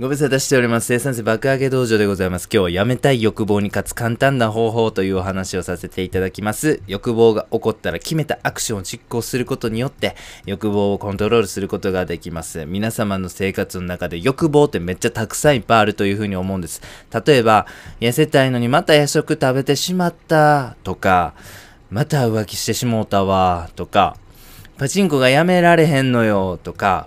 [0.00, 0.86] ご無沙汰しております。
[0.86, 2.48] 生産性爆上げ道場でございます。
[2.50, 6.80] 今日はやめたい欲望に勝つ簡単な方法というお話をさせていただきます。
[6.86, 10.16] 欲望が起こったら決めたアクションを実行することによって
[10.46, 12.64] 欲望をコントロールすることができます。
[12.64, 16.80] 皆様の生活の中で欲望ってめっちゃたくさんいっぱいあるというふうに思うんです。
[17.12, 17.66] 例えば、
[18.00, 21.34] 痩せたいのにまた夜食食べてしまったとか、
[21.90, 24.16] また浮気してしもうたわとか、
[24.78, 27.06] パチンコがやめられへんのよとか、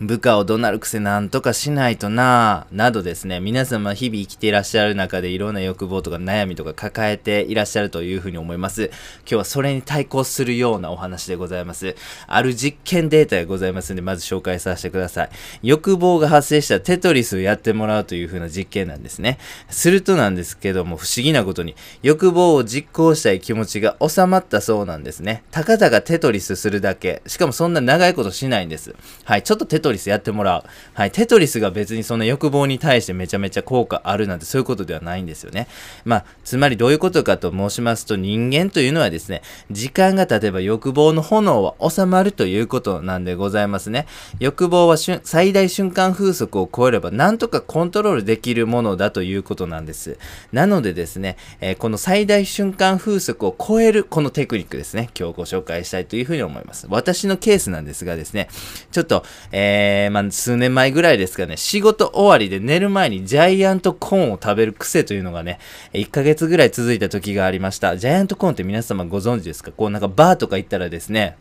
[0.00, 8.84] 部下を怒鳴るくせなんとかしないとなぁなどですね、皆様日々生きていらっしゃる中でいろんな欲望とか悩みとか抱えていらっしゃるというふうに思います。
[8.84, 8.92] 今
[9.26, 11.96] 日はそれに対抗するようなお話でございます。
[12.28, 15.30] ある実験データがございますので、まず紹介させてください。
[15.62, 19.38] 欲望が発生したテトリスをやってもらうというふうな実験なんですね。
[19.68, 25.42] するとなんですけども、不思議なことに、欲望を実行したい気持ちが収まったそうなんですね。
[25.50, 27.20] たかだかテトリスするだけ。
[27.26, 28.94] しかもそんな長いことしないんです。
[29.24, 30.64] はい、ちょっとテトリストリスやってもらう。
[30.94, 35.68] はい、テトリスが別にそんな欲望に対してめちゃめちゃ効果あるなんてそういうことではないんですよね。
[36.04, 44.06] まあ、つまりどういうことかと申しますと、人間というのはですね、時間が経てば欲望の炎は収まるということなんでございますね。
[44.38, 50.18] 欲望は瞬最大瞬間風速を超えればなんとかコントロールできるものだということなんです。
[50.52, 56.86] なのでですね、えーこの最大瞬間風速を超えるこのテクニックですね、今日ご紹介したいというふうに思います。
[56.90, 58.48] 私のケースなんですがですね、
[58.90, 65.58] ちょっと、えー、えまあ、数年前ぐらいですかね、仕事終わりで寝る前にジャイアントコーンを食べる癖というのがね、
[65.92, 67.96] 1ヶ月ぐらい続いた時がありました。
[67.96, 69.72] ジャイアントコーンって皆様ご存知ですか？
[69.72, 71.36] こうなんかバーとか行ったらですね、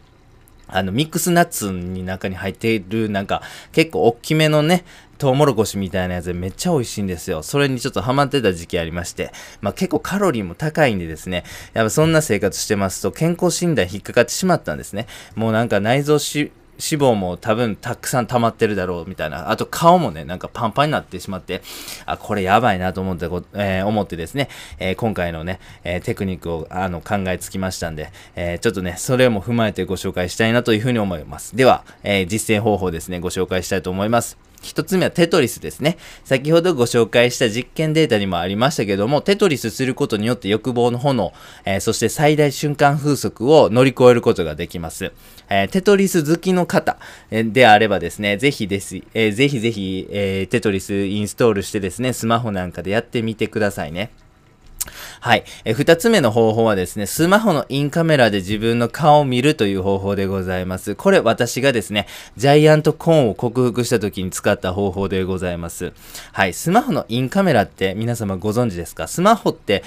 [0.68, 4.84] あの、ミックスナッツに中に入っている、なんか、結構大きめのね、
[5.18, 7.42] トウモロコシみたいなやつでめっちゃ美味しいんですよ。
[7.42, 15.08] それにちょっとハマってた時期ありまして、まあ結構カロリーも高いんでですね、やっぱそんな生活してますと健康診断引っかかってしまったんですね。
[15.36, 19.50] もうなんか内臓脂脂肪も多分たくさん溜まってるだろうみたいな。
[19.50, 21.62] あと顔もね、なんかパンパンになってしまって、
[22.06, 31.56] あ、これやばいなと思ってこ、えー思ってですね、えー今回のね、えーテクニックをあの考えつきましたんで、えちょっとね、それも踏まえてご紹介したいなというふうに思います。
[31.56, 34.47] では、え実践方法ですね、ご紹介したいと思います。
[34.62, 35.98] 一つ目はテトリスですね。
[36.24, 41.32] 先ほどご紹介した実験データにもありましたけども、テトリスすることによって欲望の炎、
[41.66, 45.12] えーそして最大瞬間風速を乗り越えることができます。
[45.50, 46.98] えーテトリス好きの方
[47.32, 54.12] であればですね、ぜひです、えーぜひぜひ、えーテトリスインストールしてですね、スマホなんかでやってみてくださいね。
[55.20, 55.44] はい。
[55.66, 60.96] えー二つ目の方法はですね、スマホのインカメラで自分の顔を見るという方法でございます。
[60.96, 65.94] これ私がですね、ジャイアントコーンを克服した時に使った方法でございます。
[66.34, 66.54] はい。
[66.54, 69.08] スマホのインカメラって皆様ご存知ですか？
[69.08, 69.84] スマホって、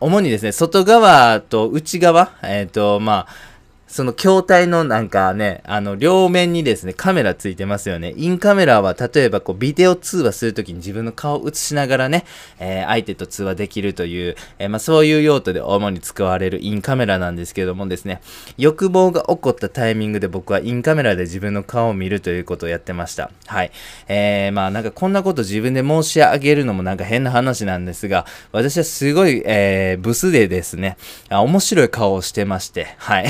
[0.00, 3.55] 主にですね、外側と内側、えっ、と、まあ、
[3.86, 8.14] その筐体のなんかね、あの、両面にですね、カメラついてますよね。
[8.16, 12.24] インカメラは、例えばこう、ビデオ通話するときに自分の顔を映しながらね、
[12.58, 18.20] えー相手と通話できるという、えーまあ、そういう用途で主に使われるインカメラなんですけどもですね、
[18.58, 23.30] 欲望が起こったタイミングで僕はインカメラで自分の顔を見るということをやってました。
[23.46, 23.70] はい。
[24.08, 30.96] えー、まあなんかこんなこと自分で申し上げるのもなんか変な話なんですが、私はすごい、えー、ブスでですね、
[31.28, 33.26] あ面白い顔をしてまして、はい。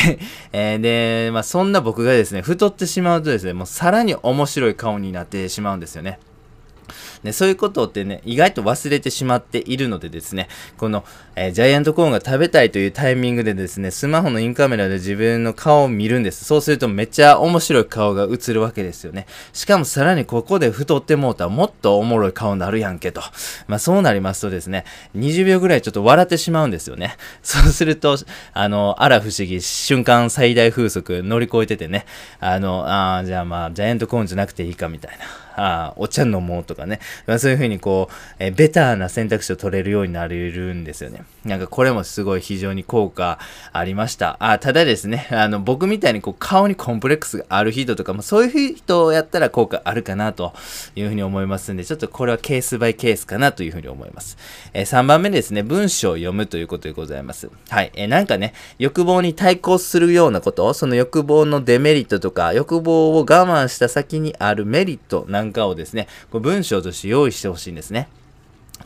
[0.53, 6.19] えー、で、まあそんな僕がですね、太ってしまうとですね、もうさらに面白い顔になってしまうんですよね。
[7.23, 11.05] ね、そういうことってね、意外と忘れてしまっているのでですね、この、
[11.35, 16.45] えージャイアントコーンが食べたいというタイミングでですね、スマホのインカメラで自分の顔を見るんです。
[16.45, 19.27] そうするとめっちゃ面白い顔が映るわけですよね。
[19.53, 23.23] しかもさらにここで太ってもうたらもっとおもろい顔になるやんけと。
[23.69, 24.85] まあそうなりますとですね、
[25.17, 27.17] 20秒ぐらいちょっと笑ってしまうんですよね。
[27.43, 28.17] そうすると、
[28.53, 32.07] あの、あら不思議、瞬間最大風速乗り越えててね、
[32.41, 35.46] あの、ああ、じゃあまあ、ジャイアントコーンじゃなくていいかみたいな。
[35.57, 37.01] あ、お茶飲もうとかね。
[37.27, 41.25] まあ、そういうふうにこう、えーベターな選択肢を取れるようになれるんですよね。
[41.45, 43.39] なんかこれもすごい非常に効果
[43.73, 44.37] ありました。
[44.41, 50.53] あただですね、あの、僕みたいにこう顔にコンプレックスがある人とかも、そういう人をやったら効果あるかなと
[50.95, 54.37] いうふうに思いますんで、ちょっとこれはケースバイケースかなというふうに思います。
[54.73, 57.51] え3番目ですね、文章を読むということでございます。
[57.69, 57.93] はい。
[57.95, 68.09] えーなんかね、欲望に対抗するようなこと、その欲望のデメリットとか、欲望を我慢した先にあるメリットなんかをですね、こう文章として用意してほしいんですね。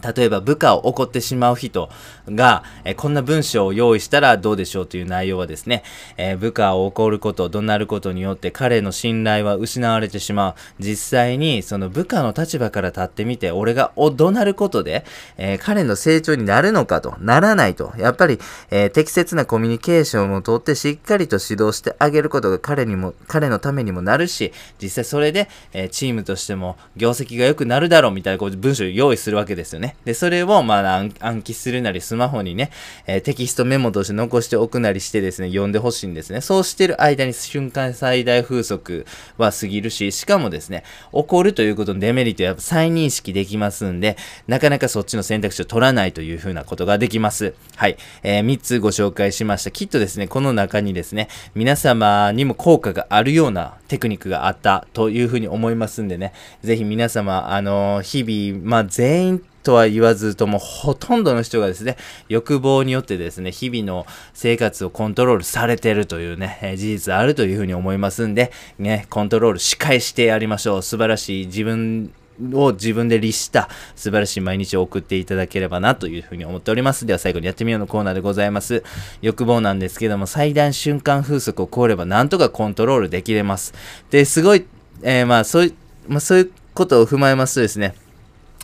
[0.02, 1.90] 例えば部下を怒ってしまう人
[2.28, 5.82] が、えこんな文章を用意したらどうでしょうという内容はですね、
[6.16, 10.54] え部下を怒ること、怒鳴ることによって彼の信頼は失われてしまう。
[10.78, 15.04] 実際にその部下の立場から立ってみて、俺が怒鳴ることで、
[15.36, 17.92] え、彼の成長になるのかと、ならないと。
[17.98, 18.38] やっぱり、
[18.70, 32.70] え、適切なコミュニケーションをとってしっかりと指導してあげることが彼にも、彼のためにもなるし、実際それで、えチームとしても業績が良くなるだろうみたいなこう文章を用意するわけですよねで、それを、まあ、暗記するなり、スマホにね、
[33.06, 36.40] えー、テキストメモとして残しておくなりしてですね、読んでほしいんですね。
[36.40, 39.06] そうしてる間に瞬間最大風速
[39.38, 44.16] は過ぎるし、しかもですね、起こるということのデメリットやっぱ再認識できますんで、
[44.46, 47.54] なかなかそっちの選択肢を取らないというふうなことができます。
[47.76, 47.96] はい。
[48.22, 49.70] えー、3つご紹介しました。
[49.70, 56.32] きっとですね、この中にですね、皆様にも効果があるようなテクニックがあったというふうに思いますんでね、
[56.62, 61.96] ぜひ皆様、あのー、日々、まあ、全員とは言わずともほとんどの人がですね、
[62.28, 70.82] 欲望によってですね、日々の生活をコントロールされてるというね、事実あるというふうに思いますんで、ね、コントロールし返してやりましょう。
[70.82, 72.12] 素晴らしい自分
[72.54, 77.06] を自分で律した素晴らしい毎日を送っていただければなというふうに思っております。
[77.06, 78.82] では最後にやってみようのコーナーでございます。
[79.20, 83.74] 欲望なんですけども、最大瞬間風速を超えればなんとかコントロールできれます。
[84.10, 84.66] で、すごい、
[85.02, 85.74] えー、まあそういう、
[86.08, 87.94] まあそういうことを踏まえますとですね、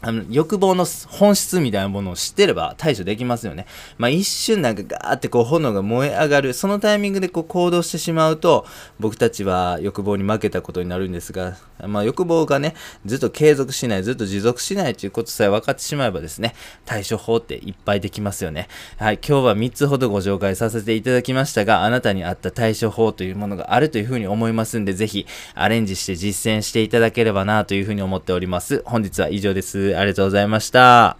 [0.02, 3.66] あの欲望の本質みたいなものを知ってれば対処できますよね。
[3.96, 8.66] まあ一瞬なんかガーってこう炎が燃え上がる、そのタイミングでこう行動してしまうと、
[9.00, 11.56] 僕たちは欲望に負けたことになるんですが、
[11.86, 12.74] まあ欲望がね、
[13.06, 16.54] ずっと継続しない、ずっと持続しないということさえ分かってしまえばですね、
[16.84, 18.68] 対処法っていっぱいできますよね。
[18.98, 28.82] はい、今日は3つほどご紹介させていただきましたが、あなたに合った対処法というものがあるというふうに思いますんで、ぜひアレンジして実践していただければなというふうに思っております。
[28.84, 29.85] 本日は以上です。
[29.94, 31.16] ありがとうございました。